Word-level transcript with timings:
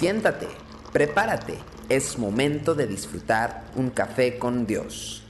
Siéntate, 0.00 0.46
prepárate, 0.94 1.58
es 1.90 2.18
momento 2.18 2.74
de 2.74 2.86
disfrutar 2.86 3.66
un 3.76 3.90
café 3.90 4.38
con 4.38 4.66
Dios. 4.66 5.22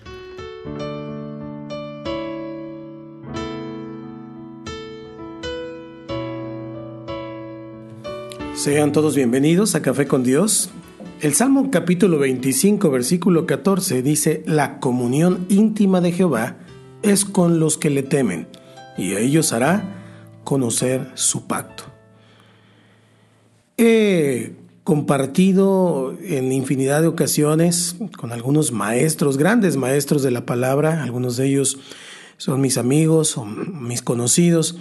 Sean 8.55 8.93
todos 8.93 9.16
bienvenidos 9.16 9.75
a 9.75 9.83
Café 9.83 10.06
con 10.06 10.23
Dios. 10.23 10.71
El 11.21 11.34
Salmo 11.34 11.73
capítulo 11.73 12.21
25, 12.21 12.93
versículo 12.93 13.46
14 13.46 14.02
dice, 14.02 14.45
La 14.46 14.79
comunión 14.79 15.46
íntima 15.48 16.00
de 16.00 16.12
Jehová 16.12 16.59
es 17.02 17.25
con 17.25 17.59
los 17.59 17.77
que 17.77 17.91
le 17.91 18.05
temen, 18.05 18.46
y 18.96 19.14
a 19.14 19.18
ellos 19.18 19.52
hará 19.52 19.82
conocer 20.45 21.11
su 21.14 21.48
pacto. 21.48 21.82
He 23.77 24.59
compartido 24.91 26.19
en 26.21 26.51
infinidad 26.51 27.01
de 27.01 27.07
ocasiones 27.07 27.95
con 28.17 28.33
algunos 28.33 28.73
maestros, 28.73 29.37
grandes 29.39 29.77
maestros 29.77 30.25
de 30.25 30.33
la 30.33 30.45
palabra, 30.45 31.05
algunos 31.05 31.37
de 31.37 31.47
ellos 31.47 31.79
son 32.39 32.61
mis 32.61 32.77
amigos 32.77 33.39
o 33.39 33.45
mis 33.45 34.03
conocidos, 34.03 34.77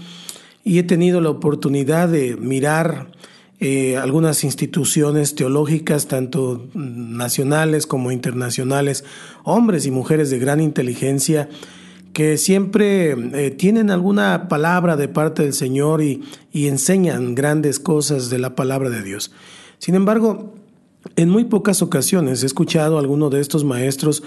y 0.64 0.80
he 0.80 0.84
tenido 0.84 1.22
la 1.22 1.30
oportunidad 1.30 2.10
de 2.10 2.36
mirar 2.38 3.12
eh, 3.60 3.98
algunas 3.98 4.44
instituciones 4.44 5.36
teológicas, 5.36 6.08
tanto 6.08 6.68
nacionales 6.74 7.86
como 7.86 8.12
internacionales, 8.12 9.04
hombres 9.44 9.86
y 9.86 9.92
mujeres 9.92 10.32
de 10.32 10.40
gran 10.40 10.60
inteligencia, 10.60 11.50
que 12.14 12.40
siempre 12.40 13.12
eh, 13.12 13.52
tienen 13.52 13.92
alguna 13.92 14.48
palabra 14.48 14.98
de 14.98 15.08
parte 15.08 15.44
del 15.44 15.54
Señor 15.54 16.02
y, 16.02 16.24
y 16.52 16.68
enseñan 16.68 17.36
grandes 17.36 17.78
cosas 17.80 18.32
de 18.32 18.40
la 18.40 18.56
palabra 18.56 18.90
de 18.90 19.04
Dios. 19.04 19.32
Sin 19.80 19.96
embargo, 19.96 20.54
en 21.16 21.30
muy 21.30 21.46
pocas 21.46 21.82
ocasiones 21.82 22.44
he 22.44 22.46
escuchado 22.46 22.98
a 22.98 23.00
alguno 23.00 23.30
de 23.30 23.40
estos 23.40 23.64
maestros 23.64 24.24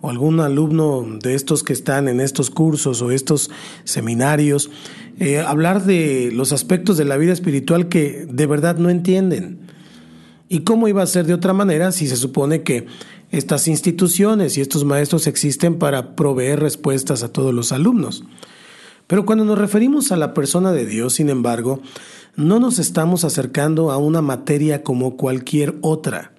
o 0.00 0.10
algún 0.10 0.40
alumno 0.40 1.06
de 1.22 1.34
estos 1.34 1.62
que 1.62 1.72
están 1.72 2.08
en 2.08 2.20
estos 2.20 2.50
cursos 2.50 3.00
o 3.00 3.10
estos 3.10 3.50
seminarios 3.84 4.70
eh, 5.20 5.38
hablar 5.38 5.84
de 5.84 6.30
los 6.32 6.52
aspectos 6.52 6.96
de 6.96 7.04
la 7.04 7.16
vida 7.16 7.32
espiritual 7.32 7.88
que 7.88 8.26
de 8.28 8.46
verdad 8.46 8.76
no 8.76 8.90
entienden. 8.90 9.60
¿Y 10.48 10.60
cómo 10.60 10.88
iba 10.88 11.02
a 11.02 11.06
ser 11.06 11.26
de 11.26 11.34
otra 11.34 11.52
manera 11.52 11.92
si 11.92 12.08
se 12.08 12.16
supone 12.16 12.62
que 12.62 12.86
estas 13.30 13.68
instituciones 13.68 14.58
y 14.58 14.60
estos 14.60 14.84
maestros 14.84 15.26
existen 15.26 15.78
para 15.78 16.16
proveer 16.16 16.60
respuestas 16.60 17.22
a 17.22 17.32
todos 17.32 17.54
los 17.54 17.72
alumnos? 17.72 18.24
Pero 19.06 19.24
cuando 19.24 19.44
nos 19.44 19.58
referimos 19.58 20.12
a 20.12 20.16
la 20.16 20.34
persona 20.34 20.72
de 20.72 20.86
Dios, 20.86 21.14
sin 21.14 21.28
embargo, 21.28 21.80
no 22.36 22.58
nos 22.58 22.78
estamos 22.78 23.24
acercando 23.24 23.90
a 23.90 23.96
una 23.96 24.22
materia 24.22 24.82
como 24.82 25.16
cualquier 25.16 25.76
otra, 25.80 26.32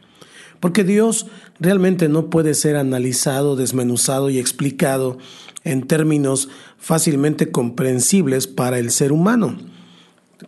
porque 0.59 0.83
Dios 0.83 1.27
realmente 1.59 2.09
no 2.09 2.29
puede 2.29 2.53
ser 2.53 2.75
analizado, 2.75 3.55
desmenuzado 3.55 4.29
y 4.29 4.39
explicado 4.39 5.17
en 5.63 5.87
términos 5.87 6.49
fácilmente 6.77 7.51
comprensibles 7.51 8.47
para 8.47 8.79
el 8.79 8.91
ser 8.91 9.11
humano. 9.11 9.57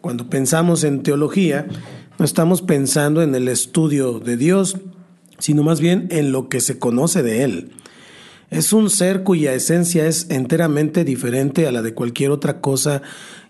Cuando 0.02 0.30
pensamos 0.30 0.84
en 0.84 1.02
teología, 1.02 1.68
no 2.20 2.26
estamos 2.26 2.62
pensando 2.62 3.22
en 3.22 3.34
el 3.36 3.48
estudio 3.48 4.20
de 4.20 4.38
Dios, 4.38 4.78
sino 5.40 5.64
más 5.64 5.80
bien 5.80 6.08
en 6.12 6.32
lo 6.32 6.50
que 6.50 6.62
se 6.62 6.80
conoce 6.80 7.24
de 7.24 7.44
Él. 7.44 7.72
Es 8.50 8.72
un 8.72 8.90
ser 8.90 9.24
cuya 9.24 9.54
esencia 9.54 10.08
es 10.08 10.28
enteramente 10.30 11.04
diferente 11.04 11.68
a 11.68 11.72
la 11.72 11.82
de 11.82 11.94
cualquier 11.94 12.32
otra 12.32 12.62
cosa 12.62 13.02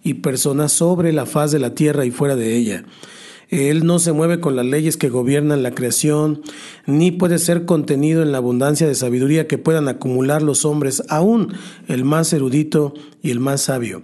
y 0.03 0.15
persona 0.15 0.69
sobre 0.69 1.13
la 1.13 1.27
faz 1.27 1.51
de 1.51 1.59
la 1.59 1.75
tierra 1.75 2.05
y 2.05 2.11
fuera 2.11 2.35
de 2.35 2.55
ella. 2.55 2.83
Él 3.49 3.85
no 3.85 3.99
se 3.99 4.11
mueve 4.11 4.39
con 4.39 4.55
las 4.55 4.65
leyes 4.65 4.97
que 4.97 5.09
gobiernan 5.09 5.63
la 5.63 5.71
creación, 5.71 6.41
ni 6.85 7.11
puede 7.11 7.37
ser 7.39 7.65
contenido 7.65 8.21
en 8.21 8.31
la 8.31 8.39
abundancia 8.39 8.87
de 8.87 8.95
sabiduría 8.95 9.47
que 9.47 9.57
puedan 9.57 9.87
acumular 9.87 10.41
los 10.41 10.65
hombres, 10.65 11.03
aún 11.09 11.53
el 11.87 12.03
más 12.03 12.33
erudito 12.33 12.93
y 13.21 13.31
el 13.31 13.39
más 13.39 13.61
sabio. 13.61 14.01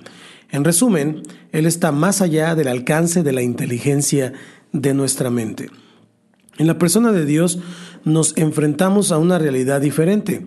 En 0.49 0.63
resumen, 0.63 1.23
Él 1.51 1.65
está 1.65 1.91
más 1.91 2.21
allá 2.21 2.55
del 2.55 2.67
alcance 2.67 3.23
de 3.23 3.33
la 3.33 3.41
inteligencia 3.41 4.31
de 4.71 4.93
nuestra 4.93 5.29
mente. 5.29 5.69
En 6.57 6.67
la 6.67 6.77
persona 6.77 7.11
de 7.11 7.25
Dios 7.25 7.59
nos 8.05 8.37
enfrentamos 8.37 9.11
a 9.11 9.17
una 9.17 9.39
realidad 9.39 9.81
diferente. 9.81 10.45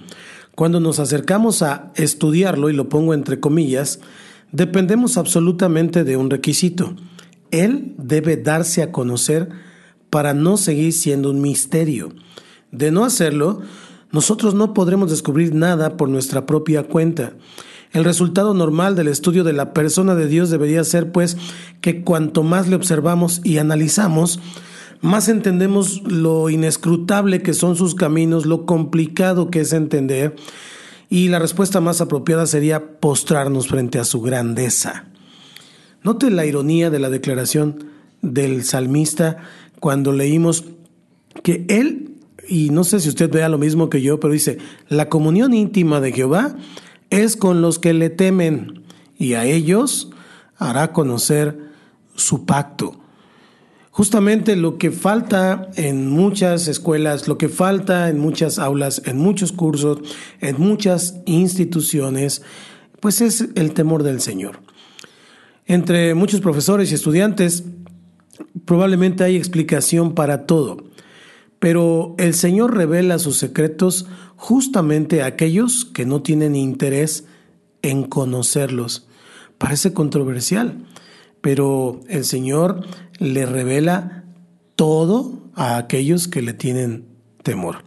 Cuando 0.56 0.80
nos 0.80 1.00
acercamos 1.00 1.60
a 1.60 1.92
estudiarlo, 1.96 2.70
y 2.70 2.72
lo 2.72 2.88
pongo 2.88 3.12
entre 3.12 3.40
comillas, 3.40 4.00
dependemos 4.52 5.18
absolutamente 5.18 6.02
de 6.02 6.16
un 6.16 6.30
requisito. 6.30 6.96
Él 7.50 7.94
debe 7.98 8.38
darse 8.38 8.82
a 8.82 8.90
conocer 8.90 9.50
para 10.08 10.32
no 10.32 10.56
seguir 10.56 10.94
siendo 10.94 11.30
un 11.30 11.42
misterio. 11.42 12.08
De 12.72 12.90
no 12.90 13.04
hacerlo, 13.04 13.60
nosotros 14.12 14.54
no 14.54 14.72
podremos 14.72 15.10
descubrir 15.10 15.54
nada 15.54 15.98
por 15.98 16.08
nuestra 16.08 16.46
propia 16.46 16.84
cuenta. 16.84 17.34
El 17.92 18.04
resultado 18.04 18.54
normal 18.54 18.96
del 18.96 19.08
estudio 19.08 19.44
de 19.44 19.52
la 19.52 19.74
persona 19.74 20.14
de 20.14 20.26
Dios 20.26 20.48
debería 20.48 20.84
ser, 20.84 21.12
pues, 21.12 21.36
que 21.82 22.02
cuanto 22.02 22.42
más 22.42 22.66
le 22.66 22.76
observamos 22.76 23.42
y 23.44 23.58
analizamos, 23.58 24.40
más 25.00 25.28
entendemos 25.28 26.02
lo 26.02 26.50
inescrutable 26.50 27.42
que 27.42 27.54
son 27.54 27.76
sus 27.76 27.94
caminos, 27.94 28.46
lo 28.46 28.66
complicado 28.66 29.50
que 29.50 29.60
es 29.60 29.72
entender, 29.72 30.36
y 31.08 31.28
la 31.28 31.38
respuesta 31.38 31.80
más 31.80 32.00
apropiada 32.00 32.46
sería 32.46 32.98
postrarnos 32.98 33.68
frente 33.68 33.98
a 33.98 34.04
su 34.04 34.20
grandeza. 34.22 35.04
Note 36.02 36.30
la 36.30 36.46
ironía 36.46 36.90
de 36.90 36.98
la 36.98 37.10
declaración 37.10 37.86
del 38.22 38.64
salmista 38.64 39.38
cuando 39.80 40.12
leímos 40.12 40.64
que 41.42 41.64
él, 41.68 42.14
y 42.48 42.70
no 42.70 42.84
sé 42.84 43.00
si 43.00 43.08
usted 43.08 43.30
vea 43.30 43.48
lo 43.48 43.58
mismo 43.58 43.90
que 43.90 44.02
yo, 44.02 44.20
pero 44.20 44.32
dice, 44.32 44.58
la 44.88 45.08
comunión 45.08 45.54
íntima 45.54 46.00
de 46.00 46.12
Jehová 46.12 46.56
es 47.10 47.36
con 47.36 47.60
los 47.60 47.78
que 47.78 47.92
le 47.92 48.10
temen, 48.10 48.82
y 49.18 49.34
a 49.34 49.44
ellos 49.44 50.10
hará 50.56 50.92
conocer 50.92 51.58
su 52.14 52.46
pacto. 52.46 53.00
Justamente 53.96 54.56
lo 54.56 54.76
que 54.76 54.90
falta 54.90 55.70
en 55.76 56.10
muchas 56.10 56.68
escuelas, 56.68 57.28
lo 57.28 57.38
que 57.38 57.48
falta 57.48 58.10
en 58.10 58.18
muchas 58.18 58.58
aulas, 58.58 59.00
en 59.06 59.16
muchos 59.16 59.52
cursos, 59.52 60.00
en 60.42 60.60
muchas 60.60 61.22
instituciones, 61.24 62.42
pues 63.00 63.22
es 63.22 63.48
el 63.54 63.72
temor 63.72 64.02
del 64.02 64.20
Señor. 64.20 64.60
Entre 65.64 66.14
muchos 66.14 66.42
profesores 66.42 66.92
y 66.92 66.94
estudiantes, 66.94 67.64
probablemente 68.66 69.24
hay 69.24 69.34
explicación 69.34 70.14
para 70.14 70.44
todo, 70.44 70.76
pero 71.58 72.14
el 72.18 72.34
Señor 72.34 72.76
revela 72.76 73.18
sus 73.18 73.38
secretos 73.38 74.04
justamente 74.36 75.22
a 75.22 75.26
aquellos 75.26 75.86
que 75.86 76.04
no 76.04 76.20
tienen 76.20 76.54
interés 76.54 77.24
en 77.80 78.02
conocerlos. 78.02 79.08
Parece 79.56 79.94
controversial, 79.94 80.84
pero 81.46 82.00
el 82.08 82.24
Señor 82.24 82.84
le 83.20 83.46
revela 83.46 84.24
todo 84.74 85.44
a 85.54 85.76
aquellos 85.76 86.26
que 86.26 86.42
le 86.42 86.54
tienen 86.54 87.06
temor. 87.44 87.84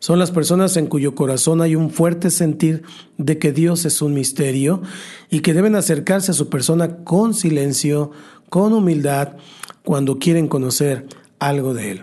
Son 0.00 0.18
las 0.18 0.32
personas 0.32 0.76
en 0.76 0.88
cuyo 0.88 1.14
corazón 1.14 1.62
hay 1.62 1.76
un 1.76 1.90
fuerte 1.90 2.32
sentir 2.32 2.82
de 3.16 3.38
que 3.38 3.52
Dios 3.52 3.84
es 3.84 4.02
un 4.02 4.12
misterio 4.12 4.82
y 5.30 5.38
que 5.38 5.54
deben 5.54 5.76
acercarse 5.76 6.32
a 6.32 6.34
su 6.34 6.48
persona 6.48 7.04
con 7.04 7.32
silencio, 7.32 8.10
con 8.48 8.72
humildad, 8.72 9.36
cuando 9.84 10.18
quieren 10.18 10.48
conocer 10.48 11.06
algo 11.38 11.74
de 11.74 11.92
Él. 11.92 12.02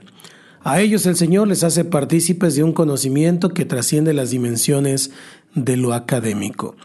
A 0.62 0.80
ellos 0.80 1.06
el 1.06 1.18
Señor 1.18 1.50
les 1.50 1.66
hace 1.66 1.84
partícipes 1.84 2.56
de 2.56 2.64
un 2.64 2.72
conocimiento 2.72 3.50
que 3.50 3.66
trasciende 3.66 4.14
las 4.14 4.30
dimensiones 4.30 5.12
de 5.54 5.76
lo 5.76 5.94
académico. 5.94 6.78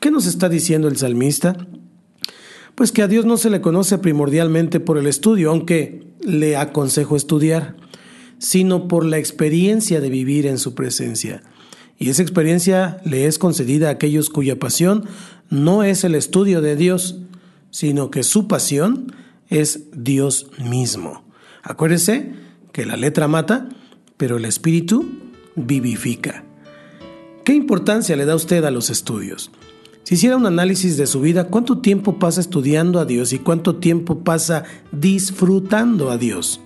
¿Qué 0.00 0.10
nos 0.10 0.26
está 0.26 0.48
diciendo 0.48 0.88
el 0.88 0.96
salmista? 0.96 1.68
Pues 2.78 2.92
que 2.92 3.02
a 3.02 3.08
Dios 3.08 3.24
no 3.24 3.36
se 3.38 3.50
le 3.50 3.60
conoce 3.60 3.98
primordialmente 3.98 4.78
por 4.78 4.98
el 4.98 5.08
estudio, 5.08 5.50
aunque 5.50 6.06
le 6.20 6.56
aconsejo 6.56 7.16
estudiar, 7.16 7.74
sino 8.38 8.86
por 8.86 9.04
la 9.04 9.18
experiencia 9.18 10.00
de 10.00 10.08
vivir 10.08 10.46
en 10.46 10.58
su 10.58 10.76
presencia. 10.76 11.42
Y 11.98 12.08
esa 12.08 12.22
experiencia 12.22 13.00
le 13.04 13.26
es 13.26 13.40
concedida 13.40 13.88
a 13.88 13.90
aquellos 13.90 14.30
cuya 14.30 14.60
pasión 14.60 15.06
no 15.50 15.82
es 15.82 16.04
el 16.04 16.14
estudio 16.14 16.60
de 16.60 16.76
Dios, 16.76 17.18
sino 17.72 18.12
que 18.12 18.22
su 18.22 18.46
pasión 18.46 19.12
es 19.48 19.86
Dios 19.92 20.46
mismo. 20.64 21.24
Acuérdese 21.64 22.32
que 22.70 22.86
la 22.86 22.96
letra 22.96 23.26
mata, 23.26 23.70
pero 24.16 24.36
el 24.36 24.44
espíritu 24.44 25.18
vivifica. 25.56 26.44
¿Qué 27.44 27.54
importancia 27.54 28.14
le 28.14 28.24
da 28.24 28.36
usted 28.36 28.62
a 28.62 28.70
los 28.70 28.88
estudios? 28.88 29.50
Si 30.08 30.14
hiciera 30.14 30.38
un 30.38 30.46
análisis 30.46 30.96
de 30.96 31.06
su 31.06 31.20
vida, 31.20 31.48
¿cuánto 31.48 31.80
tiempo 31.80 32.18
pasa 32.18 32.40
estudiando 32.40 32.98
a 32.98 33.04
Dios 33.04 33.34
y 33.34 33.40
cuánto 33.40 33.76
tiempo 33.76 34.20
pasa 34.20 34.64
disfrutando 34.90 36.10
a 36.10 36.16
Dios? 36.16 36.62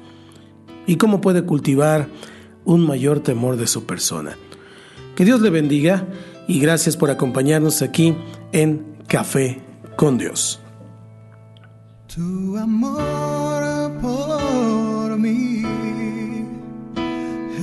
¿Y 0.86 0.94
cómo 0.94 1.20
puede 1.20 1.42
cultivar 1.42 2.06
un 2.64 2.86
mayor 2.86 3.18
temor 3.18 3.56
de 3.56 3.66
su 3.66 3.84
persona? 3.84 4.38
Que 5.16 5.24
Dios 5.24 5.40
le 5.40 5.50
bendiga 5.50 6.06
y 6.46 6.60
gracias 6.60 6.96
por 6.96 7.10
acompañarnos 7.10 7.82
aquí 7.82 8.14
en 8.52 8.86
Café 9.08 9.60
con 9.96 10.18
Dios. 10.18 10.60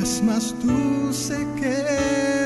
Es 0.03 0.23
más 0.23 0.53
que 1.61 2.38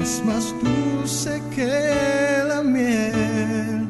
es 0.00 0.24
más 0.24 0.54
dulce 0.62 1.42
que 1.54 2.42
la 2.48 2.62
miel 2.62 3.86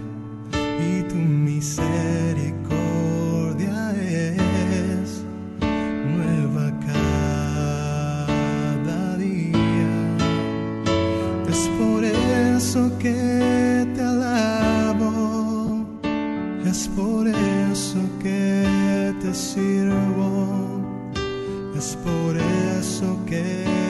y 0.80 1.02
tu 1.08 1.14
misericordia 1.14 3.94
es 3.96 5.22
nueva 6.14 6.72
cada 6.94 9.16
día. 9.16 10.16
Es 11.48 11.68
por 11.78 12.04
eso 12.04 12.90
que 12.98 13.86
te 13.94 14.02
alabo, 14.02 15.86
es 16.66 16.88
por 16.88 17.28
eso 17.28 18.00
que 18.20 19.14
te 19.22 19.32
sirvo, 19.32 20.82
es 21.76 21.96
por 22.04 22.36
eso 22.36 23.16
que 23.26 23.89